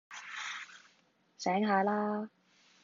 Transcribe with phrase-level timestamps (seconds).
[1.37, 2.27] 醒下啦